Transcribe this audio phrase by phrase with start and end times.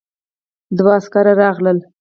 [0.77, 1.77] دوه عسکر راغلل.